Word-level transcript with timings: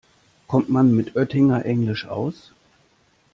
Kommt 0.47 0.67
man 0.67 0.95
mit 0.95 1.15
Oettinger-Englisch 1.15 2.07
aus? 2.07 2.53